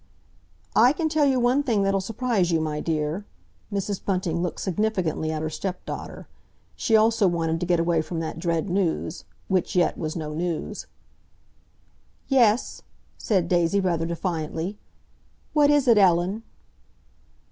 "I 0.75 0.93
can 0.93 1.09
tell 1.09 1.27
you 1.27 1.39
one 1.39 1.61
thing 1.61 1.83
that'll 1.83 2.01
surprise 2.01 2.49
you, 2.51 2.59
my 2.59 2.79
dear"—Mrs. 2.79 4.03
Bunting 4.03 4.41
looked 4.41 4.59
significantly 4.59 5.31
at 5.31 5.43
her 5.43 5.49
stepdaughter. 5.51 6.27
She 6.75 6.95
also 6.95 7.27
wanted 7.27 7.59
to 7.59 7.67
get 7.67 7.79
away 7.79 8.01
from 8.01 8.19
that 8.19 8.39
dread 8.39 8.67
news—which 8.67 9.75
yet 9.75 9.99
was 9.99 10.15
no 10.15 10.33
news. 10.33 10.87
"Yes?" 12.27 12.81
said 13.15 13.47
Daisy, 13.47 13.79
rather 13.79 14.07
defiantly. 14.07 14.79
"What 15.53 15.69
is 15.69 15.87
it, 15.87 15.99
Ellen?" 15.99 16.41